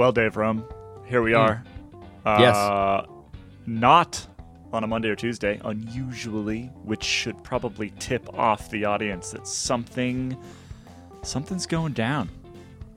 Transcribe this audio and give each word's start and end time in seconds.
Well, 0.00 0.12
Dave 0.12 0.38
Rome, 0.38 0.64
here 1.04 1.20
we 1.20 1.34
are. 1.34 1.62
Uh, 2.24 2.36
Yes. 2.40 2.56
Not 3.66 4.26
on 4.72 4.82
a 4.82 4.86
Monday 4.86 5.10
or 5.10 5.14
Tuesday, 5.14 5.60
unusually, 5.62 6.70
which 6.84 7.04
should 7.04 7.44
probably 7.44 7.92
tip 7.98 8.26
off 8.32 8.70
the 8.70 8.86
audience 8.86 9.32
that 9.32 9.46
something, 9.46 10.34
something's 11.20 11.66
going 11.66 11.92
down 11.92 12.30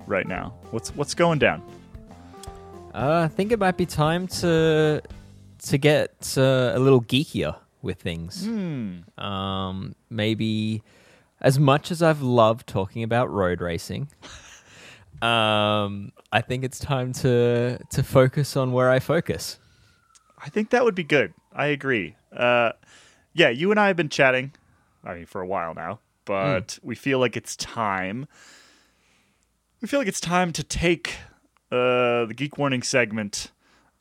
right 0.07 0.25
now. 0.25 0.53
What's 0.71 0.95
what's 0.95 1.13
going 1.13 1.39
down? 1.39 1.61
Uh, 2.95 3.23
I 3.25 3.27
think 3.27 3.51
it 3.51 3.59
might 3.59 3.75
be 3.75 3.85
time 3.85 4.25
to 4.39 5.01
to 5.63 5.77
get 5.77 6.35
uh, 6.37 6.71
a 6.73 6.79
little 6.79 7.01
geekier 7.01 7.57
with 7.81 7.99
things. 7.99 8.47
Um, 9.17 9.93
maybe 10.09 10.83
as 11.41 11.59
much 11.59 11.91
as 11.91 12.01
I've 12.01 12.21
loved 12.21 12.65
talking 12.65 13.03
about 13.03 13.29
road 13.29 13.59
racing, 13.59 14.07
um, 15.23 16.11
I 16.33 16.41
think 16.41 16.65
it's 16.65 16.79
time 16.79 17.13
to 17.13 17.77
to 17.77 18.03
focus 18.03 18.57
on 18.57 18.73
where 18.73 18.89
I 18.91 18.99
focus. 18.99 19.57
I 20.37 20.49
think 20.49 20.71
that 20.71 20.83
would 20.83 20.95
be 20.95 21.05
good. 21.05 21.33
I 21.53 21.67
agree. 21.67 22.17
Uh, 22.35 22.73
yeah, 23.33 23.49
you 23.49 23.71
and 23.71 23.79
I 23.79 23.87
have 23.87 23.95
been 23.95 24.09
chatting. 24.09 24.51
I 25.05 25.13
mean, 25.15 25.25
for 25.25 25.41
a 25.41 25.47
while 25.47 25.73
now, 25.73 25.99
but 26.25 26.77
we 26.83 26.95
feel 26.95 27.19
like 27.19 27.37
it's 27.37 27.55
time. 27.55 28.27
We 29.81 29.87
feel 29.87 29.99
like 29.99 30.07
it's 30.07 30.21
time 30.21 30.51
to 30.53 30.63
take 30.63 31.15
uh, 31.71 32.25
the 32.25 32.33
Geek 32.35 32.57
Warning 32.57 32.83
segment 32.83 33.51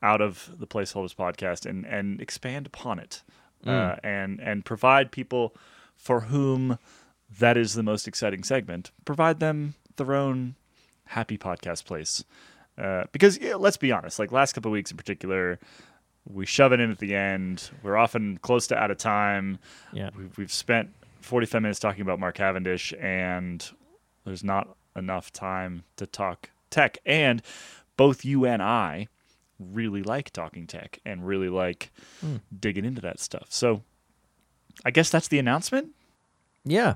out 0.02 0.20
of 0.20 0.50
the 0.58 0.66
Placeholders 0.66 1.14
podcast 1.14 1.66
and 1.66 1.86
and 1.86 2.20
expand 2.20 2.66
upon 2.66 2.98
it, 2.98 3.22
uh, 3.64 3.96
and 4.02 4.40
and 4.40 4.64
provide 4.64 5.12
people 5.12 5.54
for 5.96 6.22
whom 6.22 6.78
that 7.38 7.56
is 7.56 7.74
the 7.74 7.82
most 7.84 8.08
exciting 8.08 8.42
segment. 8.42 8.90
Provide 9.04 9.38
them 9.38 9.74
their 9.96 10.14
own 10.14 10.56
happy 11.06 11.38
podcast 11.38 11.84
place. 11.84 12.24
Uh, 12.78 13.04
because 13.12 13.38
yeah, 13.38 13.54
let's 13.56 13.76
be 13.76 13.92
honest, 13.92 14.18
like 14.18 14.32
last 14.32 14.54
couple 14.54 14.70
of 14.70 14.72
weeks 14.72 14.90
in 14.90 14.96
particular, 14.96 15.58
we 16.30 16.46
shove 16.46 16.72
it 16.72 16.80
in 16.80 16.90
at 16.90 16.98
the 16.98 17.14
end. 17.14 17.70
We're 17.82 17.96
often 17.96 18.38
close 18.38 18.66
to 18.68 18.76
out 18.76 18.90
of 18.90 18.98
time. 18.98 19.58
Yeah. 19.92 20.10
We've, 20.16 20.36
we've 20.38 20.52
spent 20.52 20.90
45 21.20 21.62
minutes 21.62 21.80
talking 21.80 22.02
about 22.02 22.18
Mark 22.18 22.36
Cavendish, 22.36 22.94
and 23.00 23.68
there's 24.24 24.44
not 24.44 24.76
enough 24.96 25.32
time 25.32 25.84
to 25.96 26.06
talk 26.06 26.50
tech. 26.70 26.98
And 27.04 27.42
both 27.96 28.24
you 28.24 28.46
and 28.46 28.62
I 28.62 29.08
really 29.58 30.02
like 30.02 30.30
talking 30.30 30.66
tech 30.66 30.98
and 31.04 31.26
really 31.26 31.48
like 31.48 31.92
digging 32.58 32.84
into 32.84 33.00
that 33.02 33.20
stuff. 33.20 33.46
So 33.50 33.82
I 34.84 34.90
guess 34.90 35.10
that's 35.10 35.28
the 35.28 35.38
announcement. 35.38 35.90
Yeah. 36.64 36.94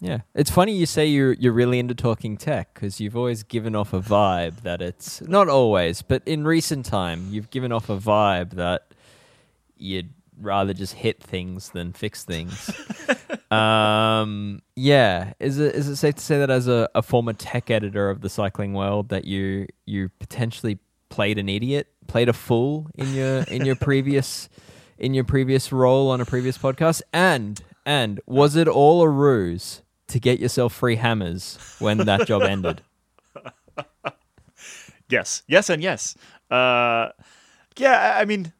Yeah, 0.00 0.20
it's 0.34 0.50
funny 0.50 0.72
you 0.72 0.84
say 0.84 1.06
you're 1.06 1.32
you're 1.32 1.54
really 1.54 1.78
into 1.78 1.94
talking 1.94 2.36
tech 2.36 2.74
because 2.74 3.00
you've 3.00 3.16
always 3.16 3.42
given 3.42 3.74
off 3.74 3.94
a 3.94 4.00
vibe 4.00 4.62
that 4.62 4.82
it's 4.82 5.22
not 5.22 5.48
always, 5.48 6.02
but 6.02 6.22
in 6.26 6.44
recent 6.44 6.84
time 6.84 7.28
you've 7.30 7.50
given 7.50 7.72
off 7.72 7.88
a 7.88 7.96
vibe 7.96 8.50
that 8.52 8.92
you'd 9.78 10.10
rather 10.38 10.74
just 10.74 10.94
hit 10.94 11.22
things 11.22 11.70
than 11.70 11.92
fix 11.94 12.24
things. 12.24 12.70
um, 13.50 14.60
yeah, 14.74 15.32
is 15.40 15.58
it 15.58 15.74
is 15.74 15.88
it 15.88 15.96
safe 15.96 16.16
to 16.16 16.22
say 16.22 16.38
that 16.38 16.50
as 16.50 16.68
a, 16.68 16.88
a 16.94 17.00
former 17.00 17.32
tech 17.32 17.70
editor 17.70 18.10
of 18.10 18.20
the 18.20 18.28
cycling 18.28 18.74
world 18.74 19.08
that 19.08 19.24
you 19.24 19.66
you 19.86 20.10
potentially 20.18 20.78
played 21.08 21.38
an 21.38 21.48
idiot, 21.48 21.88
played 22.06 22.28
a 22.28 22.34
fool 22.34 22.88
in 22.96 23.14
your 23.14 23.38
in 23.44 23.64
your 23.64 23.76
previous 23.76 24.50
in 24.98 25.14
your 25.14 25.24
previous 25.24 25.72
role 25.72 26.10
on 26.10 26.20
a 26.20 26.26
previous 26.26 26.58
podcast, 26.58 27.00
and 27.14 27.62
and 27.86 28.20
was 28.26 28.56
it 28.56 28.68
all 28.68 29.00
a 29.00 29.08
ruse 29.08 29.82
to 30.08 30.20
get 30.20 30.38
yourself 30.38 30.72
free 30.74 30.96
hammers 30.96 31.58
when 31.78 31.98
that 31.98 32.26
job 32.26 32.42
ended? 32.48 32.82
Yes, 35.08 35.42
yes, 35.46 35.70
and 35.70 35.82
yes. 35.82 36.16
Uh, 36.50 37.10
yeah, 37.76 38.16
I 38.18 38.24
mean, 38.24 38.52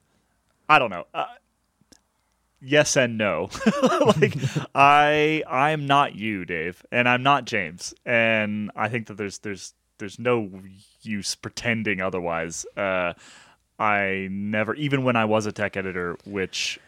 I 0.68 0.78
don't 0.78 0.90
know. 0.90 1.06
Uh, 1.12 1.26
yes 2.60 2.96
and 2.96 3.18
no. 3.18 3.50
like, 4.20 4.36
I 4.74 5.42
I'm 5.48 5.86
not 5.86 6.14
you, 6.14 6.44
Dave, 6.44 6.84
and 6.92 7.08
I'm 7.08 7.22
not 7.22 7.44
James, 7.44 7.94
and 8.04 8.70
I 8.76 8.88
think 8.88 9.08
that 9.08 9.16
there's 9.16 9.38
there's 9.38 9.74
there's 9.98 10.18
no 10.18 10.50
use 11.02 11.34
pretending 11.34 12.00
otherwise. 12.00 12.66
Uh, 12.76 13.14
I 13.78 14.28
never, 14.30 14.74
even 14.74 15.04
when 15.04 15.16
I 15.16 15.24
was 15.26 15.46
a 15.46 15.52
tech 15.52 15.76
editor, 15.76 16.16
which 16.24 16.78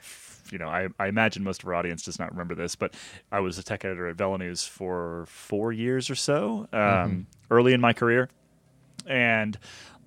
you 0.50 0.58
know, 0.58 0.68
I, 0.68 0.88
I 0.98 1.08
imagine 1.08 1.44
most 1.44 1.62
of 1.62 1.68
our 1.68 1.74
audience 1.74 2.02
does 2.04 2.18
not 2.18 2.30
remember 2.30 2.54
this, 2.54 2.74
but 2.76 2.94
I 3.30 3.40
was 3.40 3.58
a 3.58 3.62
tech 3.62 3.84
editor 3.84 4.08
at 4.08 4.16
VeloNews 4.16 4.68
for 4.68 5.24
four 5.28 5.72
years 5.72 6.10
or 6.10 6.14
so, 6.14 6.68
um, 6.72 7.26
early 7.50 7.72
in 7.72 7.80
my 7.80 7.92
career 7.92 8.28
and 9.06 9.58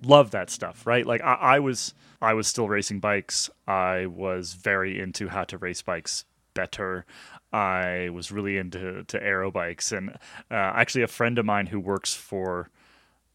love 0.04 0.30
that 0.30 0.50
stuff 0.50 0.86
right? 0.86 1.06
Like 1.06 1.22
I, 1.22 1.34
I 1.34 1.58
was 1.58 1.94
i 2.20 2.34
was 2.34 2.46
still 2.46 2.68
racing 2.68 3.00
bikes. 3.00 3.50
I 3.66 4.06
was 4.06 4.54
very 4.54 5.00
into 5.00 5.28
how 5.28 5.44
to 5.44 5.58
race 5.58 5.82
bikes 5.82 6.24
better. 6.54 7.04
I 7.52 8.08
was 8.12 8.30
really 8.32 8.56
into 8.56 9.04
to 9.04 9.22
aero 9.22 9.50
bikes 9.50 9.92
and 9.92 10.10
uh, 10.50 10.54
actually 10.54 11.02
a 11.02 11.08
friend 11.08 11.38
of 11.38 11.44
mine 11.44 11.66
who 11.66 11.80
works 11.80 12.14
for 12.14 12.70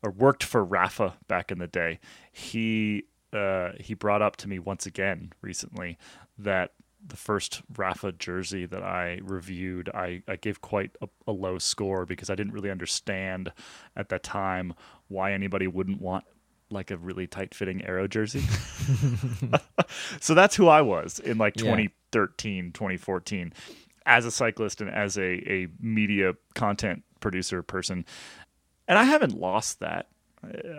or 0.01 0.11
worked 0.11 0.43
for 0.43 0.63
rafa 0.63 1.15
back 1.27 1.51
in 1.51 1.59
the 1.59 1.67
day 1.67 1.99
he 2.31 3.03
uh, 3.33 3.71
he 3.79 3.93
brought 3.93 4.21
up 4.21 4.37
to 4.37 4.47
me 4.47 4.57
once 4.57 4.85
again 4.85 5.33
recently 5.41 5.97
that 6.37 6.71
the 7.07 7.15
first 7.17 7.61
Rafa 7.75 8.11
jersey 8.11 8.65
that 8.65 8.83
I 8.83 9.19
reviewed, 9.23 9.89
I, 9.93 10.23
I 10.27 10.35
gave 10.35 10.61
quite 10.61 10.91
a, 11.01 11.07
a 11.27 11.31
low 11.31 11.57
score 11.57 12.05
because 12.05 12.29
I 12.29 12.35
didn't 12.35 12.53
really 12.53 12.69
understand 12.71 13.51
at 13.95 14.09
that 14.09 14.23
time 14.23 14.73
why 15.07 15.31
anybody 15.31 15.67
wouldn't 15.67 16.01
want 16.01 16.25
like 16.69 16.91
a 16.91 16.97
really 16.97 17.27
tight 17.27 17.55
fitting 17.55 17.85
aero 17.85 18.07
jersey. 18.07 18.41
so 20.19 20.33
that's 20.33 20.55
who 20.55 20.67
I 20.67 20.81
was 20.81 21.19
in 21.19 21.37
like 21.37 21.55
Yeah. 21.55 21.63
2013, 21.63 22.71
2014 22.73 23.53
as 24.05 24.25
a 24.25 24.31
cyclist 24.31 24.81
and 24.81 24.89
as 24.89 25.17
a, 25.17 25.51
a 25.51 25.67
media 25.79 26.33
content 26.55 27.03
producer 27.19 27.61
person. 27.61 28.05
And 28.87 28.97
I 28.97 29.03
haven't 29.03 29.37
lost 29.37 29.79
that, 29.81 30.07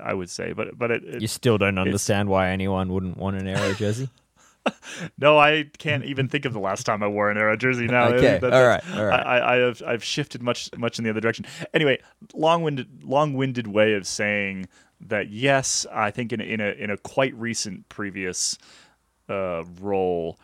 I 0.02 0.14
would 0.14 0.30
say, 0.30 0.52
but 0.52 0.78
but 0.78 0.90
it, 0.90 1.04
it 1.04 1.22
You 1.22 1.28
still 1.28 1.58
don't 1.58 1.78
understand 1.78 2.28
why 2.28 2.50
anyone 2.50 2.92
wouldn't 2.92 3.16
want 3.16 3.36
an 3.36 3.46
aero 3.46 3.74
jersey? 3.74 4.08
No, 5.18 5.38
I 5.38 5.64
can't 5.78 6.04
even 6.04 6.28
think 6.28 6.44
of 6.44 6.52
the 6.52 6.58
last 6.60 6.84
time 6.84 7.02
I 7.02 7.08
wore 7.08 7.30
an 7.30 7.36
aero 7.38 7.56
jersey. 7.56 7.86
Now, 7.86 8.08
Okay, 8.08 8.38
That- 8.38 8.52
all 8.52 8.66
right, 8.66 8.82
all 8.96 9.04
right. 9.04 9.26
I, 9.26 9.54
I, 9.54 9.56
have 9.58 9.82
I've 9.86 10.04
shifted 10.04 10.42
much 10.42 10.70
much 10.76 10.98
in 10.98 11.04
the 11.04 11.10
other 11.10 11.20
direction. 11.20 11.44
Anyway, 11.74 11.98
long-winded 12.34 13.04
long-winded 13.04 13.66
way 13.66 13.94
of 13.94 14.06
saying 14.06 14.66
that. 15.00 15.30
Yes, 15.30 15.86
I 15.92 16.10
think 16.10 16.32
in 16.32 16.40
a, 16.40 16.44
in 16.44 16.60
a 16.60 16.68
in 16.70 16.90
a 16.90 16.96
quite 16.96 17.34
recent 17.34 17.88
previous 17.88 18.58
uh, 19.28 19.64
role, 19.80 20.38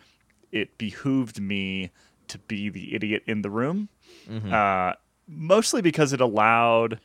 it 0.53 0.77
behooved 0.79 1.41
me 1.41 1.91
to 2.29 2.39
be 2.39 2.69
the 2.69 2.95
idiot 2.95 3.23
in 3.27 3.43
the 3.43 3.51
room, 3.51 3.89
Mm-hmm. 4.31 4.53
uh, 4.53 4.93
mostly 5.29 5.83
because 5.83 6.13
it 6.13 6.21
allowed 6.21 7.01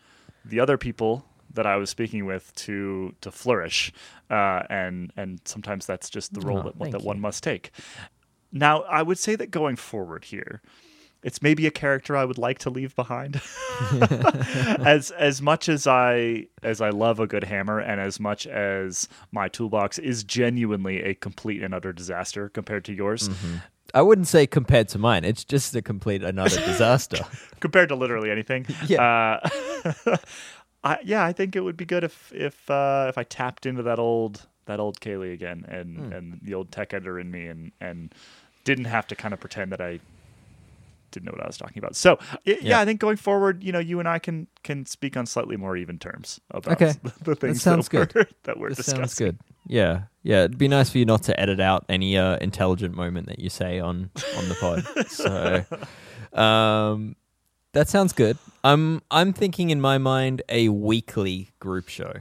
the 0.46 0.60
other 0.60 0.78
people 0.78 1.26
that 1.54 1.66
I 1.66 1.76
was 1.78 1.90
speaking 1.90 2.26
with 2.26 2.54
to 2.58 3.16
to 3.22 3.32
flourish, 3.32 3.92
uh, 4.30 4.64
and 4.70 5.12
and 5.18 5.40
sometimes 5.46 5.86
that's 5.86 6.10
just 6.10 6.34
the 6.34 6.42
role 6.42 6.60
Oh, 6.60 6.64
that 6.64 6.92
that 6.92 7.02
you. 7.02 7.08
one 7.08 7.20
must 7.20 7.44
take. 7.44 7.72
Now, 8.52 8.82
I 8.84 9.02
would 9.04 9.20
say 9.20 9.36
that 9.36 9.52
going 9.52 9.76
forward 9.76 10.26
here, 10.26 10.62
it's 11.22 11.42
maybe 11.42 11.68
a 11.68 11.72
character 11.72 12.16
I 12.18 12.26
would 12.26 12.38
like 12.38 12.58
to 12.60 12.70
leave 12.70 12.96
behind. 12.96 13.42
as 14.86 15.12
as 15.12 15.42
much 15.42 15.70
as 15.70 15.88
I 15.88 16.48
as 16.64 16.82
I 16.82 16.90
love 16.90 17.20
a 17.20 17.28
good 17.28 17.44
hammer, 17.44 17.80
and 17.80 18.00
as 18.02 18.20
much 18.20 18.48
as 18.48 19.08
my 19.32 19.48
toolbox 19.48 20.00
is 20.00 20.24
genuinely 20.24 21.02
a 21.04 21.14
complete 21.14 21.62
and 21.62 21.74
utter 21.74 21.94
disaster 21.94 22.50
compared 22.50 22.86
to 22.86 22.94
yours, 22.94 23.30
I 23.94 24.02
wouldn't 24.02 24.28
say 24.28 24.48
compared 24.48 24.88
to 24.90 24.98
mine. 25.00 25.24
It's 25.26 25.44
just 25.44 25.76
a 25.76 25.82
complete 25.82 26.24
another 26.24 26.58
disaster. 26.66 27.20
compared 27.60 27.90
to 27.90 27.96
literally 27.96 28.32
anything. 28.32 28.66
Yeah. 28.88 29.40
Uh, 30.06 30.18
I, 30.84 31.00
yeah, 31.04 31.26
I 31.26 31.34
think 31.34 31.56
it 31.56 31.62
would 31.62 31.78
be 31.78 31.86
good 31.86 32.04
if 32.04 32.32
if 32.34 32.70
uh, 32.70 33.08
if 33.10 33.18
I 33.18 33.24
tapped 33.24 33.66
into 33.66 33.84
that 33.84 34.00
old 34.00 34.48
that 34.66 34.80
old 34.80 35.02
Caley 35.02 35.34
again 35.34 35.66
and 35.68 35.98
Hmm. 35.98 36.12
and 36.14 36.40
the 36.42 36.54
old 36.54 36.72
tech 36.72 36.94
editor 36.94 37.20
in 37.20 37.30
me 37.32 37.48
and 37.48 37.72
and 37.82 38.14
didn't 38.64 38.86
have 38.86 39.08
to 39.08 39.16
kind 39.16 39.34
of 39.34 39.40
pretend 39.40 39.72
that 39.72 39.82
I 39.82 40.00
didn't 41.12 41.26
know 41.26 41.32
what 41.32 41.44
I 41.44 41.48
was 41.48 41.58
talking 41.58 41.80
about. 41.80 41.96
So 41.96 42.20
yeah, 42.46 42.56
Yeah. 42.62 42.80
I 42.80 42.86
think 42.86 43.00
going 43.00 43.18
forward, 43.18 43.64
you 43.64 43.72
know, 43.72 43.80
you 43.80 44.00
and 44.00 44.08
I 44.08 44.20
can 44.20 44.48
can 44.64 44.86
speak 44.86 45.18
on 45.18 45.26
slightly 45.26 45.58
more 45.58 45.76
even 45.76 45.98
terms 45.98 46.40
about 46.52 46.74
Okay. 46.82 46.94
the 47.24 47.36
things 47.36 47.62
sounds 47.64 47.90
that 47.90 48.14
we're, 48.14 48.26
that 48.44 48.60
we're 48.60 48.70
discussing. 48.70 48.96
sounds 49.00 49.16
good. 49.16 49.40
Yeah, 49.68 50.04
yeah. 50.24 50.44
It'd 50.44 50.58
be 50.58 50.68
nice 50.68 50.90
for 50.92 51.00
you 51.00 51.06
not 51.06 51.24
to 51.24 51.40
edit 51.40 51.60
out 51.60 51.84
any 51.90 52.16
uh, 52.18 52.38
intelligent 52.38 52.96
moment 52.96 53.28
that 53.28 53.40
you 53.40 53.50
say 53.50 53.80
on 53.80 54.12
on 54.38 54.50
the 54.50 54.56
pod. 54.56 55.08
so, 55.10 55.66
um, 56.40 57.16
that 57.74 57.88
sounds 57.88 58.14
good. 58.14 58.38
I'm 58.64 59.02
I'm 59.12 59.34
thinking 59.34 59.70
in 59.70 59.80
my 59.82 59.98
mind 59.98 60.42
a 60.50 60.70
weekly 60.70 61.50
group 61.60 61.88
show, 61.90 62.14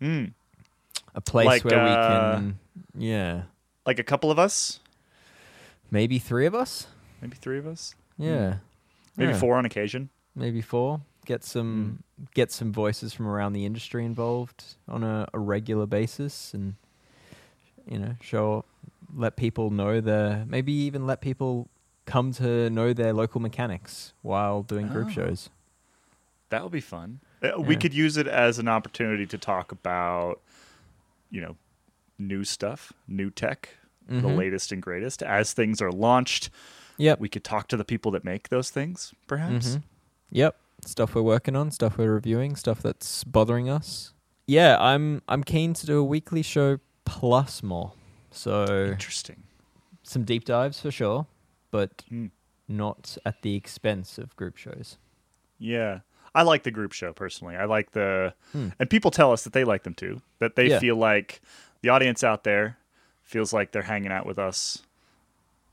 Mm. 0.00 0.32
a 1.14 1.20
place 1.20 1.46
Like, 1.46 1.64
where 1.64 1.84
we 1.84 1.90
uh, 1.90 2.08
can, 2.36 2.58
yeah, 2.96 3.42
Like 3.86 3.98
a 3.98 4.04
couple 4.04 4.30
of 4.30 4.38
us. 4.38 4.80
maybe 5.90 6.18
three 6.18 6.46
of 6.46 6.54
us. 6.54 6.86
maybe 7.20 7.36
three 7.36 7.58
of 7.58 7.66
us, 7.66 7.94
Yeah. 8.18 8.56
maybe 9.16 9.32
Yeah. 9.32 9.38
four 9.38 9.56
on 9.56 9.64
occasion. 9.66 10.08
maybe 10.34 10.60
four. 10.62 11.00
Get 11.26 11.44
some 11.44 12.02
get 12.34 12.50
some 12.50 12.72
voices 12.72 13.12
from 13.12 13.26
around 13.28 13.52
the 13.52 13.64
industry 13.66 14.04
involved 14.04 14.64
on 14.88 15.04
a, 15.04 15.28
a 15.34 15.38
regular 15.38 15.86
basis, 15.86 16.52
and 16.54 16.74
you 17.88 17.98
know, 17.98 18.14
show 18.20 18.64
let 19.14 19.36
people 19.36 19.70
know 19.70 20.00
the 20.00 20.44
maybe 20.48 20.72
even 20.72 21.06
let 21.06 21.20
people 21.20 21.68
come 22.10 22.32
to 22.32 22.68
know 22.70 22.92
their 22.92 23.12
local 23.12 23.40
mechanics 23.40 24.12
while 24.22 24.62
doing 24.62 24.88
group 24.88 25.08
Oh. 25.08 25.10
shows. 25.12 25.50
That 26.50 26.62
would 26.62 26.72
be 26.72 26.80
fun. 26.80 27.20
Uh, 27.42 27.60
We 27.60 27.74
Yeah. 27.74 27.80
could 27.80 27.94
use 27.94 28.16
it 28.16 28.26
as 28.26 28.58
an 28.58 28.68
opportunity 28.68 29.26
to 29.26 29.38
talk 29.38 29.70
about, 29.72 30.40
you 31.30 31.40
know, 31.40 31.56
new 32.18 32.42
stuff, 32.44 32.92
new 33.06 33.30
tech, 33.30 33.68
the 34.08 34.14
Mhm. 34.28 34.36
latest 34.36 34.72
and 34.72 34.82
greatest. 34.82 35.22
As 35.22 35.52
things 35.52 35.80
are 35.80 35.92
launched, 35.92 36.50
Yep. 36.98 37.20
we 37.20 37.28
could 37.28 37.44
talk 37.44 37.68
to 37.68 37.76
the 37.76 37.84
people 37.84 38.10
that 38.12 38.24
make 38.24 38.48
those 38.48 38.68
things, 38.70 39.14
perhaps. 39.28 39.76
Mhm. 39.76 39.82
Yep. 40.32 40.56
Stuff 40.84 41.14
we're 41.14 41.22
working 41.22 41.54
on, 41.56 41.70
stuff 41.70 41.96
we're 41.96 42.12
reviewing, 42.12 42.56
stuff 42.56 42.82
that's 42.82 43.22
bothering 43.24 43.68
us. 43.68 44.12
Yeah, 44.46 44.76
I'm 44.80 45.22
I'm 45.28 45.44
keen 45.44 45.74
to 45.74 45.86
do 45.86 45.98
a 45.98 46.04
weekly 46.04 46.42
show 46.42 46.78
plus 47.04 47.62
more. 47.62 47.92
So 48.32 48.86
Interesting. 48.90 49.44
some 50.02 50.24
deep 50.24 50.44
dives 50.44 50.80
for 50.80 50.90
sure, 50.90 51.26
but 51.70 52.02
Hmm. 52.08 52.26
not 52.68 53.16
at 53.24 53.42
the 53.42 53.54
expense 53.56 54.18
of 54.18 54.34
group 54.36 54.56
shows. 54.56 54.96
Yeah. 55.58 56.00
I 56.34 56.42
like 56.42 56.62
the 56.62 56.70
group 56.70 56.92
show 56.92 57.12
personally. 57.12 57.56
I 57.56 57.64
like 57.64 57.90
the, 57.90 58.34
Hmm. 58.52 58.68
and 58.78 58.88
people 58.88 59.10
tell 59.10 59.32
us 59.32 59.42
that 59.44 59.52
they 59.52 59.64
like 59.64 59.82
them 59.82 59.94
too. 59.94 60.22
That 60.38 60.54
they 60.56 60.68
Yeah. 60.68 60.78
feel 60.78 60.96
like 60.96 61.40
the 61.82 61.88
audience 61.88 62.22
out 62.22 62.44
there 62.44 62.78
feels 63.22 63.52
like 63.52 63.72
they're 63.72 63.82
hanging 63.82 64.12
out 64.12 64.26
with 64.26 64.38
us, 64.38 64.82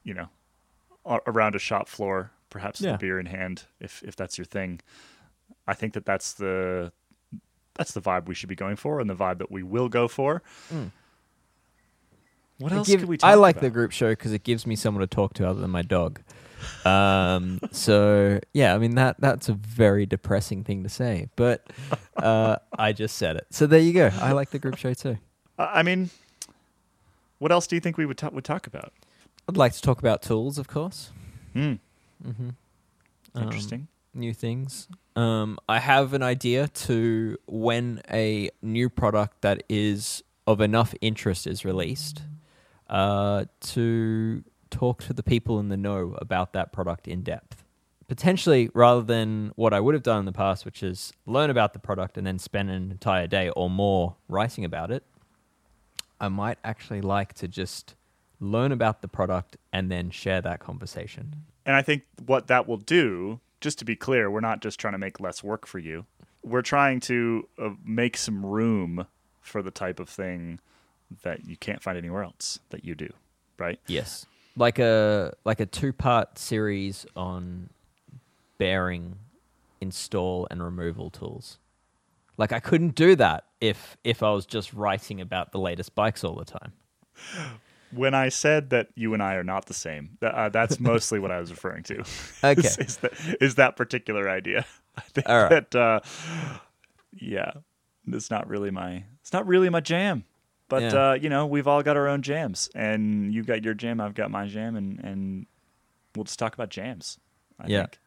you 0.04 0.14
know, 0.14 0.30
around 1.06 1.56
a 1.56 1.60
shop 1.60 1.88
floor, 1.88 2.32
perhaps 2.50 2.82
with 2.82 2.96
a 2.96 2.98
beer 2.98 3.20
in 3.20 3.28
hand, 3.28 3.66
if 3.80 4.02
if 4.04 4.16
that's 4.16 4.38
your 4.38 4.46
thing. 4.46 4.82
I 5.68 5.74
think 5.74 5.94
that 5.94 6.06
that's 6.06 6.34
the 6.34 6.92
that's 7.76 7.94
the 7.94 8.02
vibe 8.02 8.26
we 8.28 8.34
should 8.34 8.50
be 8.50 8.56
going 8.56 8.76
for, 8.76 9.00
and 9.00 9.08
the 9.10 9.16
vibe 9.16 9.38
that 9.38 9.52
we 9.52 9.62
will 9.64 9.90
go 9.90 10.08
for. 10.08 10.42
Mm. 10.72 10.92
What 12.60 12.72
else 12.72 12.88
give- 12.88 13.02
could 13.02 13.10
we 13.10 13.18
talk 13.18 13.30
I 13.30 13.36
like 13.36 13.56
about? 13.58 13.62
the 13.64 13.70
group 13.70 13.92
show 13.92 14.10
because 14.10 14.34
it 14.34 14.44
gives 14.44 14.66
me 14.66 14.76
someone 14.76 15.02
to 15.02 15.08
talk 15.08 15.34
to 15.36 15.48
other 15.48 15.62
than 15.62 15.70
my 15.72 15.82
dog. 15.84 16.22
Um, 16.86 17.60
so 17.72 18.40
yeah, 18.54 18.74
I 18.74 18.78
mean 18.80 18.96
that 18.96 19.18
that's 19.20 19.48
a 19.50 19.54
very 19.54 20.06
depressing 20.06 20.64
thing 20.64 20.84
to 20.84 20.90
say, 20.90 21.30
but 21.36 21.68
uh, 22.18 22.58
I 22.78 22.94
just 22.94 23.18
said 23.18 23.36
it. 23.36 23.46
So 23.52 23.68
there 23.68 23.80
you 23.80 23.94
go. 23.94 24.10
I 24.20 24.32
like 24.32 24.50
the 24.50 24.60
group 24.60 24.78
show 24.78 24.94
too. 24.94 25.18
I 25.60 25.80
I 25.80 25.84
mean, 25.84 26.10
what 27.40 27.52
else 27.52 27.68
do 27.68 27.76
you 27.76 27.80
think 27.80 27.98
we 27.98 28.06
would 28.06 28.18
ta- 28.18 28.30
would 28.34 28.44
talk 28.46 28.66
about? 28.68 28.92
I'd 29.48 29.56
like 29.58 29.74
to 29.74 29.82
talk 29.82 30.00
about 30.00 30.22
tools, 30.22 30.58
of 30.58 30.68
course. 30.68 31.12
Hmm. 31.54 31.74
Mm-hmm. 32.28 32.50
Interesting. 33.38 33.88
new 34.14 34.34
things. 34.34 34.88
Um, 35.16 35.58
I 35.70 35.80
have 35.80 36.14
an 36.14 36.24
idea 36.24 36.68
to 36.68 37.38
when 37.48 38.02
a 38.12 38.50
new 38.62 38.90
product 38.90 39.42
that 39.42 39.64
is 39.70 40.24
of 40.48 40.60
enough 40.60 40.94
interest 41.02 41.46
is 41.48 41.64
released, 41.64 42.24
uh, 42.90 43.46
to 43.62 44.44
talk 44.70 45.04
to 45.04 45.14
the 45.14 45.24
people 45.24 45.60
in 45.60 45.70
the 45.70 45.78
know 45.78 46.16
about 46.20 46.54
that 46.54 46.72
product 46.72 47.08
in 47.08 47.22
depth. 47.22 47.64
Potentially, 48.08 48.70
rather 48.74 49.02
than 49.02 49.52
what 49.56 49.74
I 49.74 49.82
would 49.82 49.94
have 49.94 50.04
done 50.04 50.20
in 50.20 50.26
the 50.26 50.32
past, 50.32 50.64
which 50.64 50.82
is 50.82 51.12
learn 51.26 51.50
about 51.50 51.74
the 51.74 51.80
product 51.80 52.18
and 52.18 52.26
then 52.26 52.40
spend 52.40 52.70
an 52.70 52.92
entire 52.92 53.28
day 53.28 53.50
or 53.50 53.70
more 53.70 54.16
writing 54.30 54.64
about 54.64 54.92
it, 54.92 55.04
I 56.20 56.30
might 56.30 56.58
actually 56.64 57.02
like 57.02 57.34
to 57.36 57.48
just 57.48 57.96
learn 58.40 58.72
about 58.72 59.02
the 59.02 59.08
product 59.08 59.58
and 59.74 59.92
then 59.92 60.10
share 60.10 60.42
that 60.42 60.60
conversation. 60.60 61.44
And 61.66 61.76
I 61.76 61.82
think 61.82 62.04
what 62.26 62.48
that 62.48 62.68
will 62.68 62.78
do, 62.78 63.42
just 63.60 63.78
to 63.80 63.86
be 63.86 63.96
clear, 63.96 64.32
we're 64.32 64.40
not 64.40 64.62
just 64.62 64.80
trying 64.80 64.94
to 64.94 64.98
make 64.98 65.20
less 65.20 65.44
work 65.44 65.66
for 65.66 65.80
you. 65.80 66.06
We're 66.44 66.62
trying 66.62 67.02
to 67.02 67.50
uh, 67.60 67.70
make 67.84 68.16
some 68.16 68.46
room 68.46 69.08
for 69.42 69.62
the 69.62 69.72
type 69.72 70.00
of 70.00 70.08
thing 70.08 70.60
that 71.24 71.46
you 71.46 71.58
can't 71.58 71.82
find 71.82 71.98
anywhere 71.98 72.24
else 72.24 72.60
that 72.70 72.84
you 72.84 72.96
do, 72.96 73.10
right? 73.58 73.80
Yes. 73.88 74.26
Like 74.56 74.80
a 74.80 75.34
like 75.46 75.60
a 75.60 75.66
two 75.66 75.94
part 75.94 76.38
series 76.38 77.06
on 77.16 77.70
bearing 78.58 79.18
install 79.82 80.48
and 80.50 80.64
removal 80.64 81.10
tools. 81.10 81.60
Like 82.38 82.52
I 82.52 82.60
couldn't 82.60 82.96
do 82.96 83.16
that 83.16 83.46
if 83.62 83.98
if 84.04 84.24
I 84.24 84.32
was 84.32 84.46
just 84.46 84.74
writing 84.74 85.22
about 85.22 85.52
the 85.52 85.60
latest 85.60 85.96
bikes 85.96 86.24
all 86.24 86.36
the 86.36 86.46
time. 86.46 86.74
When 87.92 88.14
I 88.14 88.30
said 88.30 88.70
that 88.72 88.90
you 88.96 89.14
and 89.14 89.24
I 89.24 89.36
are 89.36 89.44
not 89.44 89.66
the 89.68 89.74
same, 89.74 90.18
uh, 90.22 90.50
that's 90.50 90.80
mostly 90.80 91.20
what 91.20 91.32
I 91.32 91.40
was 91.40 91.52
referring 91.52 91.84
to. 91.84 92.04
Okay. 92.44 92.68
is, 92.68 92.78
is 92.78 92.98
that, 92.98 93.14
is 93.42 93.56
that 93.56 93.76
particular 93.76 94.30
idea? 94.30 94.66
I 94.98 95.02
think 95.02 95.30
All 95.30 95.42
right. 95.42 95.50
that, 95.72 95.76
uh, 95.76 96.00
yeah, 97.14 97.52
it's 98.08 98.30
not 98.30 98.48
really 98.48 98.72
my 98.72 99.04
it's 99.22 99.34
not 99.34 99.48
really 99.48 99.70
my 99.70 99.80
jam. 99.80 100.26
But 100.70 100.84
Yeah. 100.84 101.10
uh, 101.10 101.14
you 101.14 101.30
know, 101.30 101.46
we've 101.46 101.68
all 101.68 101.82
got 101.82 101.96
our 101.98 102.08
own 102.08 102.22
jams, 102.22 102.70
and 102.76 103.34
you've 103.34 103.46
got 103.48 103.64
your 103.64 103.74
jam, 103.74 104.02
I've 104.02 104.14
got 104.16 104.30
my 104.32 104.48
jam, 104.48 104.76
and 104.76 105.00
and 105.00 105.46
we'll 106.16 106.26
just 106.26 106.40
talk 106.40 106.54
about 106.54 106.70
jams. 106.70 107.20
I 107.60 107.68
Yeah. 107.68 107.82
think. 107.84 108.00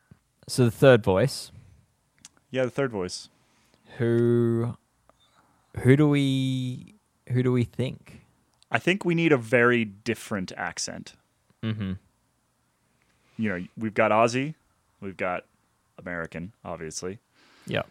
So 0.48 0.64
the 0.64 0.70
third 0.70 1.02
voice, 1.04 1.52
Yeah, 2.50 2.64
the 2.64 2.70
third 2.70 2.90
voice. 2.90 3.28
who 3.98 4.76
who 5.78 5.96
do 5.96 6.08
we 6.08 6.94
who 7.30 7.42
do 7.42 7.52
we 7.52 7.64
think? 7.64 8.20
I 8.70 8.78
think 8.78 9.04
we 9.04 9.14
need 9.14 9.32
a 9.32 9.36
very 9.36 9.84
different 9.84 10.52
accent. 10.56 11.14
Mm-hmm. 11.62 11.92
You 13.36 13.48
know, 13.48 13.66
we've 13.76 13.94
got 13.94 14.10
Aussie, 14.10 14.54
we've 15.00 15.16
got 15.16 15.44
American, 15.98 16.52
obviously. 16.64 17.18
Yeah. 17.66 17.82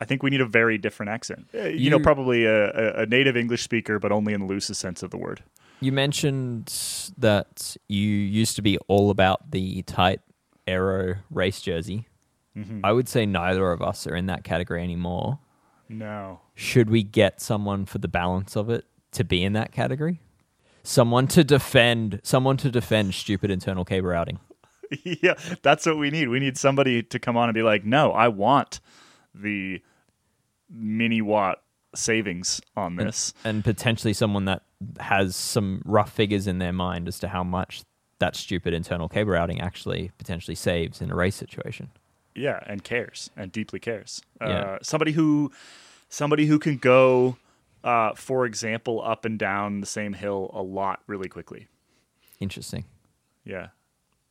I 0.00 0.04
think 0.04 0.22
we 0.22 0.30
need 0.30 0.40
a 0.40 0.46
very 0.46 0.78
different 0.78 1.10
accent. 1.10 1.48
Uh, 1.54 1.68
You, 1.68 1.90
know, 1.90 1.98
probably 1.98 2.44
a, 2.44 2.70
a, 2.70 3.02
a 3.02 3.06
native 3.06 3.36
English 3.36 3.62
speaker, 3.62 3.98
but 3.98 4.12
only 4.12 4.34
in 4.34 4.40
the 4.40 4.46
loosest 4.46 4.80
sense 4.80 5.02
of 5.02 5.10
the 5.10 5.16
word. 5.16 5.42
You 5.80 5.92
mentioned 5.92 6.72
that 7.18 7.76
you 7.88 8.08
used 8.08 8.56
to 8.56 8.62
be 8.62 8.78
all 8.88 9.10
about 9.10 9.50
the 9.50 9.82
tight 9.82 10.20
aero 10.66 11.16
race 11.30 11.60
jersey. 11.60 12.08
Mm-hmm. 12.56 12.80
I 12.82 12.92
would 12.92 13.08
say 13.08 13.26
neither 13.26 13.70
of 13.72 13.82
us 13.82 14.06
are 14.06 14.16
in 14.16 14.26
that 14.26 14.44
category 14.44 14.82
anymore. 14.82 15.38
No. 15.88 16.40
should 16.56 16.90
we 16.90 17.04
get 17.04 17.40
someone 17.40 17.86
for 17.86 17.98
the 17.98 18.08
balance 18.08 18.56
of 18.56 18.68
it 18.70 18.86
to 19.12 19.22
be 19.22 19.44
in 19.44 19.52
that 19.52 19.70
category? 19.70 20.20
Someone 20.82 21.28
to 21.28 21.44
defend, 21.44 22.20
someone 22.24 22.56
to 22.56 22.70
defend 22.70 23.14
stupid 23.14 23.52
internal 23.52 23.84
cable 23.84 24.08
routing. 24.08 24.40
yeah, 25.04 25.34
that's 25.62 25.86
what 25.86 25.96
we 25.96 26.10
need. 26.10 26.28
We 26.28 26.40
need 26.40 26.58
somebody 26.58 27.02
to 27.04 27.18
come 27.18 27.36
on 27.36 27.48
and 27.48 27.54
be 27.54 27.62
like, 27.62 27.84
no, 27.84 28.12
I 28.12 28.28
want 28.28 28.80
the 29.42 29.82
mini 30.70 31.20
watt 31.22 31.62
savings 31.94 32.60
on 32.76 32.96
this. 32.96 33.32
and 33.44 33.64
potentially 33.64 34.12
someone 34.12 34.44
that 34.46 34.62
has 35.00 35.34
some 35.36 35.80
rough 35.84 36.12
figures 36.12 36.46
in 36.46 36.58
their 36.58 36.72
mind 36.72 37.08
as 37.08 37.18
to 37.20 37.28
how 37.28 37.42
much 37.44 37.82
that 38.18 38.34
stupid 38.36 38.74
internal 38.74 39.08
cable 39.08 39.32
routing 39.32 39.60
actually 39.60 40.10
potentially 40.18 40.54
saves 40.54 41.00
in 41.00 41.10
a 41.10 41.14
race 41.14 41.36
situation. 41.36 41.90
Yeah, 42.34 42.60
and 42.66 42.84
cares 42.84 43.30
and 43.36 43.50
deeply 43.52 43.78
cares. 43.78 44.20
Uh, 44.40 44.48
Yeah. 44.48 44.78
Somebody 44.82 45.12
who, 45.12 45.52
somebody 46.10 46.44
who 46.46 46.58
can 46.58 46.76
go, 46.76 47.36
uh, 47.84 48.12
for 48.14 48.44
example, 48.44 49.02
up 49.02 49.24
and 49.24 49.38
down 49.38 49.80
the 49.80 49.86
same 49.86 50.12
hill 50.12 50.50
a 50.52 50.62
lot 50.62 51.00
really 51.06 51.28
quickly. 51.28 51.68
Interesting. 52.40 52.84
Yeah. 53.44 53.68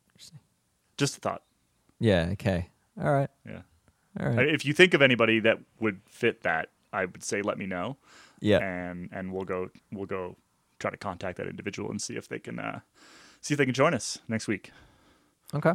Interesting. 0.09 0.39
Just 0.97 1.17
a 1.17 1.19
thought. 1.19 1.41
Yeah. 1.99 2.29
Okay. 2.33 2.69
All 3.01 3.11
right. 3.11 3.29
Yeah. 3.45 3.61
All 4.19 4.29
right. 4.29 4.47
If 4.47 4.65
you 4.65 4.73
think 4.73 4.93
of 4.93 5.01
anybody 5.01 5.39
that 5.41 5.59
would 5.79 5.99
fit 6.07 6.43
that, 6.43 6.69
I 6.93 7.05
would 7.05 7.23
say 7.23 7.41
let 7.41 7.57
me 7.57 7.65
know, 7.65 7.97
Yeah. 8.39 8.59
and 8.59 9.09
and 9.11 9.33
we'll 9.33 9.43
go 9.45 9.69
we'll 9.91 10.05
go 10.05 10.35
try 10.79 10.91
to 10.91 10.97
contact 10.97 11.37
that 11.37 11.47
individual 11.47 11.89
and 11.91 12.01
see 12.01 12.15
if 12.15 12.27
they 12.27 12.39
can 12.39 12.59
uh, 12.59 12.79
see 13.41 13.53
if 13.53 13.57
they 13.57 13.65
can 13.65 13.73
join 13.73 13.93
us 13.93 14.19
next 14.27 14.47
week. 14.47 14.71
Okay. 15.53 15.73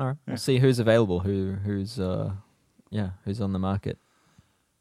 All 0.00 0.06
right. 0.06 0.16
Yeah. 0.26 0.32
We'll 0.32 0.36
see 0.36 0.58
who's 0.58 0.78
available. 0.78 1.20
Who 1.20 1.56
who's 1.64 2.00
uh, 2.00 2.32
yeah, 2.90 3.10
who's 3.24 3.40
on 3.40 3.52
the 3.52 3.58
market. 3.60 3.98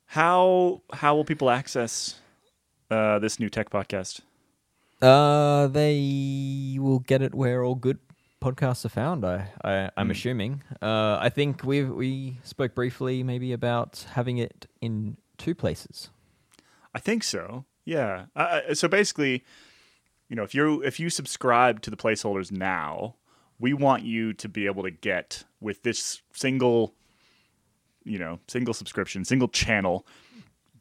How 0.07 0.81
how 0.93 1.15
will 1.15 1.25
people 1.25 1.49
access 1.49 2.19
uh, 2.89 3.19
this 3.19 3.39
new 3.39 3.49
tech 3.49 3.69
podcast? 3.69 4.21
Uh, 5.01 5.67
they 5.67 6.77
will 6.79 6.99
get 6.99 7.21
it 7.21 7.35
where 7.35 7.63
all 7.63 7.75
good 7.75 7.99
podcasts 8.45 8.85
are 8.85 8.89
found. 8.89 9.25
I, 9.25 9.49
I 9.63 9.89
I'm 9.97 10.07
Hmm. 10.07 10.11
assuming. 10.11 10.63
Uh, 10.81 11.17
I 11.19 11.29
think 11.29 11.63
we 11.63 11.83
we 11.83 12.37
spoke 12.43 12.75
briefly 12.75 13.23
maybe 13.23 13.53
about 13.53 14.05
having 14.13 14.37
it 14.37 14.67
in 14.81 15.17
two 15.37 15.55
places. 15.55 16.09
I 16.93 16.99
think 16.99 17.23
so. 17.23 17.65
Yeah. 17.85 18.25
Uh, 18.35 18.73
so 18.73 18.87
basically, 18.87 19.43
you 20.29 20.35
know, 20.35 20.43
if 20.43 20.53
you 20.55 20.81
if 20.83 20.99
you 20.99 21.09
subscribe 21.09 21.81
to 21.81 21.89
the 21.89 21.97
placeholders 21.97 22.51
now, 22.51 23.15
we 23.59 23.73
want 23.73 24.03
you 24.03 24.33
to 24.33 24.47
be 24.49 24.65
able 24.65 24.83
to 24.83 24.91
get 24.91 25.43
with 25.59 25.83
this 25.83 26.21
single, 26.33 26.93
you 28.03 28.19
know, 28.19 28.39
single 28.47 28.73
subscription, 28.73 29.25
single 29.25 29.47
channel, 29.47 30.05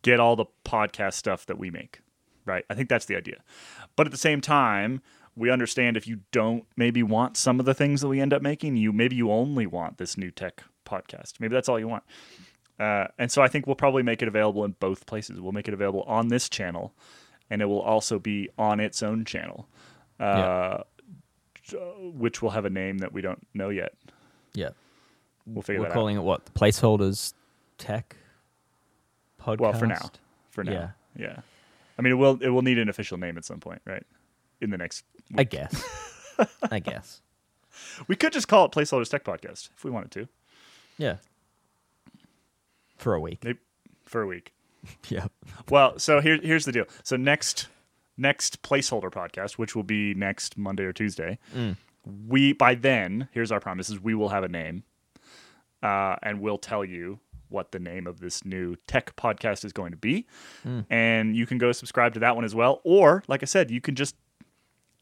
get 0.03 0.21
all 0.21 0.37
the 0.37 0.47
podcast 0.65 1.15
stuff 1.15 1.47
that 1.47 1.59
we 1.59 1.71
make. 1.71 2.01
Right. 2.47 2.65
I 2.69 2.75
think 2.75 2.89
that's 2.91 3.07
the 3.07 3.17
idea. 3.17 3.43
But 3.97 4.07
at 4.07 4.13
the 4.13 4.19
same 4.19 4.41
time, 4.43 5.01
we 5.37 5.51
understand 5.51 5.97
if 5.97 6.07
you 6.07 6.21
don't 6.33 6.65
maybe 6.77 7.03
want 7.03 7.37
some 7.37 7.59
of 7.61 7.67
the 7.67 7.75
things 7.75 8.01
that 8.01 8.09
we 8.09 8.21
end 8.21 8.33
up 8.33 8.43
making. 8.43 8.77
You 8.77 8.93
maybe 8.93 9.17
you 9.17 9.31
only 9.31 9.67
want 9.67 9.99
this 9.99 10.17
new 10.17 10.31
tech 10.31 10.63
podcast. 10.87 11.41
Maybe 11.41 11.55
that's 11.55 11.69
all 11.69 11.79
you 11.79 11.89
want. 11.89 12.05
Uh, 12.79 13.07
and 13.19 13.31
so 13.31 13.43
I 13.43 13.49
think 13.49 13.67
we'll 13.67 13.77
probably 13.77 14.03
make 14.03 14.23
it 14.23 14.29
available 14.29 14.65
in 14.65 14.73
both 14.81 15.07
places. 15.07 15.41
We'll 15.41 15.53
make 15.53 15.69
it 15.69 15.75
available 15.75 16.03
on 16.03 16.29
this 16.29 16.49
channel, 16.49 16.93
and 17.51 17.63
it 17.63 17.67
will 17.67 17.81
also 17.81 18.19
be 18.19 18.49
on 18.59 18.81
its 18.81 19.03
own 19.03 19.25
channel, 19.25 19.69
uh, 20.19 20.79
which 22.01 22.43
will 22.43 22.51
have 22.51 22.65
a 22.65 22.71
name 22.71 22.99
that 22.99 23.13
we 23.13 23.23
don't 23.23 23.47
know 23.55 23.69
yet. 23.71 23.95
Yeah. 24.55 24.71
We'll 25.47 25.63
figure 25.63 25.83
We're 25.83 25.91
calling 25.91 26.17
it 26.17 26.23
what? 26.23 26.45
the 26.47 26.53
Placeholders 26.53 27.35
Tech 27.79 28.17
podcast. 29.41 29.61
Well, 29.61 29.73
for 29.73 29.87
now, 29.87 30.11
for 30.51 30.65
now, 30.65 30.73
Yeah. 30.73 30.89
yeah. 31.17 31.37
I 31.99 32.03
mean, 32.03 32.13
it 32.13 32.17
will 32.17 32.39
it 32.43 32.49
will 32.49 32.63
need 32.63 32.79
an 32.79 32.89
official 32.89 33.19
name 33.19 33.37
at 33.37 33.45
some 33.45 33.61
point, 33.61 33.83
right? 33.85 34.05
In 34.65 34.71
the 34.71 34.79
next, 34.79 35.05
I 35.37 35.45
guess. 35.45 35.85
I 36.71 36.79
guess. 36.79 37.21
we 38.09 38.17
could 38.17 38.33
just 38.33 38.49
call 38.49 38.65
it 38.65 38.73
Placeholders 38.73 39.11
Tech 39.11 39.25
Podcast 39.25 39.69
if 39.77 39.85
we 39.85 39.91
wanted 39.91 40.11
to, 40.13 40.29
Yeah. 40.97 41.17
For 42.97 43.15
a 43.15 43.21
week. 43.21 43.45
maybe 43.45 43.59
for 44.05 44.23
a 44.23 44.27
week. 44.27 44.53
Yeah. 45.09 45.27
Well, 45.71 45.99
so 45.99 46.21
here, 46.21 46.39
here's 46.43 46.65
the 46.67 46.73
deal. 46.73 46.85
So 47.03 47.17
next 47.17 47.69
next 48.17 48.63
placeholder 48.63 49.11
podcast, 49.11 49.53
which 49.53 49.75
will 49.75 49.83
be 49.83 50.15
next 50.15 50.57
Monday 50.59 50.85
or 50.85 50.93
Tuesday, 50.93 51.39
Mm. 51.55 51.77
we 52.29 52.53
by 52.53 52.75
then 52.75 53.29
here's 53.33 53.51
our 53.53 53.61
promises, 53.61 53.99
we 54.01 54.15
will 54.15 54.29
have 54.29 54.45
a 54.45 54.49
name, 54.49 54.85
uh, 55.83 56.17
and 56.23 56.41
we'll 56.41 56.59
tell 56.59 56.85
you 56.85 57.19
what 57.49 57.73
the 57.73 57.79
name 57.79 58.07
of 58.07 58.21
this 58.21 58.45
new 58.45 58.77
tech 58.87 59.15
podcast 59.17 59.65
is 59.65 59.73
going 59.73 59.91
to 59.93 59.97
be, 59.99 60.27
Mm. 60.65 60.85
and 60.91 61.37
you 61.37 61.47
can 61.47 61.59
go 61.59 61.73
subscribe 61.73 62.13
to 62.15 62.21
that 62.21 62.35
one 62.37 62.45
as 62.45 62.55
well. 62.55 62.81
Or, 62.85 63.23
like 63.27 63.43
I 63.43 63.47
said, 63.47 63.71
you 63.71 63.81
can 63.81 63.95
just 63.95 64.15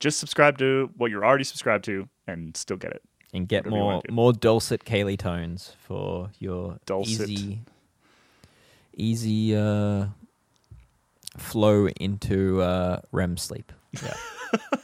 just 0.03 0.19
subscribe 0.19 0.59
to 0.59 0.91
what 0.99 1.11
you're 1.11 1.25
already 1.25 1.45
subscribed 1.45 1.85
to 1.87 2.09
and 2.27 2.55
still 2.57 2.77
get 2.77 2.93
it. 2.93 3.03
And 3.33 3.49
get 3.49 3.65
Whatever 3.65 3.85
more 3.85 4.03
more 4.11 4.33
dulcet 4.35 4.85
Caley 4.85 5.17
tones 5.17 5.75
for 5.79 6.29
your 6.39 6.79
Dulcet. 6.85 7.31
easy 7.31 7.61
easy 8.95 9.57
uh, 9.57 10.07
flow 11.39 11.87
into 11.99 12.61
uh, 12.61 13.01
REM 13.11 13.39
sleep. 13.39 13.73
Yeah. 14.03 14.15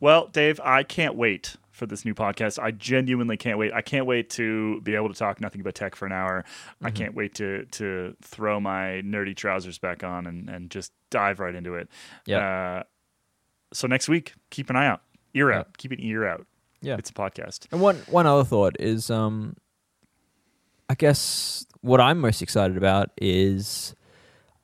Well, 0.00 0.26
Dave, 0.26 0.58
I 0.64 0.82
can't 0.82 1.14
wait 1.14 1.54
for 1.70 1.86
this 1.86 2.04
new 2.04 2.12
podcast. 2.12 2.60
I 2.60 2.72
genuinely 2.72 3.36
can't 3.36 3.56
wait. 3.56 3.72
I 3.72 3.82
can't 3.82 4.04
wait 4.04 4.30
to 4.30 4.80
be 4.80 4.96
able 4.96 5.08
to 5.10 5.14
talk 5.14 5.40
nothing 5.40 5.62
but 5.62 5.76
tech 5.76 5.94
for 5.94 6.06
an 6.06 6.12
hour. 6.12 6.44
I 6.82 6.86
Mm-hmm. 6.88 6.96
can't 6.96 7.14
wait 7.14 7.34
to 7.36 7.66
to 7.66 8.16
throw 8.20 8.58
my 8.58 9.00
nerdy 9.04 9.36
trousers 9.36 9.78
back 9.78 10.02
on 10.02 10.26
and, 10.26 10.48
and 10.50 10.70
just 10.70 10.90
dive 11.10 11.38
right 11.38 11.54
into 11.54 11.74
it. 11.76 11.88
Yeah. 12.26 12.38
Uh, 12.38 12.82
so 13.72 13.86
next 13.86 14.08
week, 14.08 14.34
keep 14.50 14.70
an 14.70 14.76
eye 14.76 14.86
out. 14.86 15.02
Ear 15.34 15.50
Yeah. 15.50 15.58
out. 15.60 15.78
Keep 15.78 15.92
an 15.92 16.00
ear 16.02 16.26
out. 16.26 16.46
Yeah. 16.80 16.96
It's 16.98 17.10
a 17.10 17.14
podcast. 17.14 17.66
And 17.72 17.80
one 17.80 17.96
one 18.08 18.26
other 18.26 18.44
thought 18.44 18.76
is, 18.80 19.10
um, 19.10 19.56
I 20.88 20.94
guess 20.94 21.64
what 21.80 22.00
I'm 22.00 22.18
most 22.20 22.42
excited 22.42 22.76
about 22.76 23.10
is, 23.20 23.94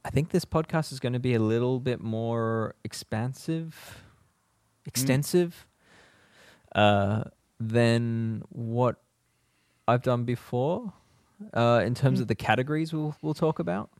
I 0.04 0.10
think 0.10 0.30
this 0.30 0.44
podcast 0.44 0.92
is 0.92 1.00
going 1.00 1.12
to 1.14 1.18
be 1.20 1.34
a 1.34 1.38
little 1.40 1.80
bit 1.80 2.00
more 2.02 2.74
expansive, 2.84 4.02
extensive, 4.84 5.66
uh, 6.74 7.24
than 7.60 8.42
what 8.50 8.96
I've 9.86 10.02
done 10.02 10.24
before, 10.24 10.92
uh, 11.54 11.82
in 11.84 11.94
terms 11.94 12.20
of 12.20 12.28
the 12.28 12.34
categories 12.34 12.92
we'll 12.92 13.16
we'll 13.22 13.34
talk 13.34 13.58
about. 13.58 13.90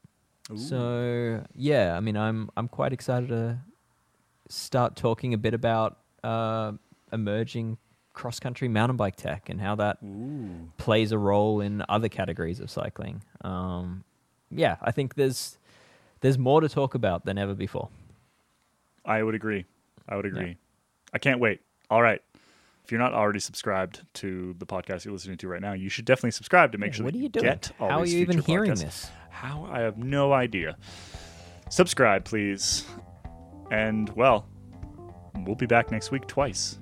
So 0.57 1.45
yeah, 1.55 1.97
I 1.97 2.01
mean, 2.01 2.17
I'm 2.17 2.51
I'm 2.57 2.69
quite 2.69 2.93
excited 2.93 3.29
to 3.31 3.59
start 4.49 4.97
talking 4.97 5.35
a 5.35 5.39
bit 5.39 5.55
about 5.55 5.99
uh, 6.25 6.73
emerging 7.13 7.79
cross 8.13 8.41
country 8.41 8.69
mountain 8.69 8.97
bike 8.97 9.15
tech 9.17 9.49
and 9.49 9.61
how 9.61 9.77
that 9.77 9.99
Ooh. 10.05 10.69
plays 10.77 11.13
a 11.13 11.19
role 11.19 11.61
in 11.61 11.85
other 11.89 12.09
categories 12.09 12.59
of 12.61 12.71
cycling. 12.71 13.23
Um, 13.43 14.03
yeah, 14.51 14.77
I 14.83 14.91
think 14.91 15.15
there's 15.15 15.59
there's 16.21 16.39
more 16.39 16.61
to 16.61 16.69
talk 16.69 16.95
about 16.95 17.25
than 17.25 17.39
ever 17.39 17.55
before. 17.55 17.91
I 19.05 19.23
would 19.23 19.35
agree. 19.35 19.65
I 20.09 20.17
would 20.17 20.27
agree. 20.27 20.57
I 21.13 21.19
can't 21.19 21.39
wait. 21.41 21.61
All 21.91 22.03
right. 22.03 22.21
If 22.85 22.91
you're 22.93 23.01
not 23.01 23.13
already 23.13 23.39
subscribed 23.41 24.01
to 24.15 24.55
the 24.59 24.67
podcast 24.67 25.05
you're 25.05 25.13
listening 25.13 25.37
to 25.39 25.49
right 25.49 25.61
now, 25.61 25.75
you 25.75 25.91
should 25.91 26.07
definitely 26.07 26.31
subscribe 26.31 26.73
to 26.73 26.79
make 26.79 26.95
sure 26.95 27.05
what 27.05 27.13
that 27.13 27.19
are 27.19 27.23
you 27.23 27.29
doing? 27.29 27.45
get 27.45 27.71
all 27.79 27.89
How 27.91 27.99
are 28.01 28.07
you 28.07 28.19
even 28.19 28.39
hearing 28.39 28.73
podcasts. 28.73 28.81
this? 28.83 29.11
How? 29.31 29.69
I 29.71 29.81
have 29.81 29.99
no 29.99 30.33
idea. 30.33 30.77
Subscribe, 31.69 32.25
please. 32.25 32.87
And, 33.71 34.09
well, 34.11 34.49
we'll 35.47 35.57
be 35.57 35.67
back 35.67 35.91
next 35.91 36.11
week 36.11 36.27
twice. 36.27 36.79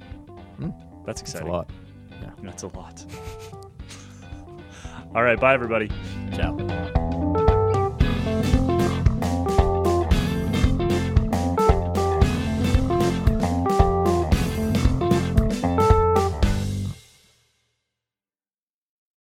Hmm. 0.59 0.71
That's 1.05 1.23
It's 1.23 1.35
a 1.35 1.45
lot. 1.45 1.71
Yeah. 2.21 2.31
That's 2.43 2.62
a 2.62 2.69
lot. 2.69 3.05
All 5.14 5.23
right. 5.23 5.38
Bye, 5.38 5.55
everybody. 5.55 5.90
Ciao. 6.35 7.05